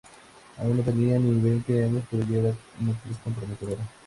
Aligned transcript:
Aún 0.57 0.77
no 0.77 0.81
tenía 0.83 1.19
ni 1.19 1.39
veinte 1.39 1.83
años, 1.83 2.03
pero 2.09 2.23
ya 2.25 2.39
era 2.39 2.55
una 2.81 2.89
actriz 2.91 3.17
prometedora. 3.19 3.83